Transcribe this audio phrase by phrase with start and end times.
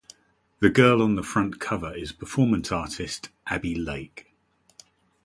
[0.61, 4.33] The girl on the front cover is performance artist, Abi Lake.